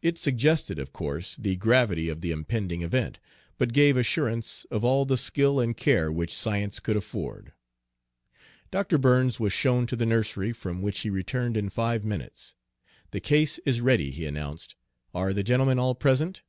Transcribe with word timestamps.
It 0.00 0.16
suggested, 0.16 0.78
of 0.78 0.92
course, 0.92 1.34
the 1.34 1.56
gravity 1.56 2.08
of 2.08 2.20
the 2.20 2.30
impending 2.30 2.82
event, 2.82 3.18
but 3.58 3.72
gave 3.72 3.96
assurance 3.96 4.64
of 4.70 4.84
all 4.84 5.04
the 5.04 5.16
skill 5.16 5.58
and 5.58 5.76
care 5.76 6.12
which 6.12 6.32
science 6.32 6.78
could 6.78 6.94
afford. 6.96 7.52
Dr. 8.70 8.96
Burns 8.96 9.40
was 9.40 9.52
shown 9.52 9.88
to 9.88 9.96
the 9.96 10.06
nursery, 10.06 10.52
from 10.52 10.82
which 10.82 11.00
he 11.00 11.10
returned 11.10 11.56
in 11.56 11.68
five 11.68 12.04
minutes. 12.04 12.54
"The 13.10 13.18
case 13.18 13.58
is 13.66 13.80
ready," 13.80 14.12
he 14.12 14.24
announced. 14.24 14.76
"Are 15.12 15.32
the 15.32 15.42
gentlemen 15.42 15.80
all 15.80 15.96
present?" 15.96 16.42